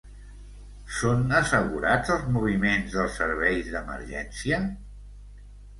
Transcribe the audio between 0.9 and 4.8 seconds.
Són assegurats els moviments dels serveis d’emergència?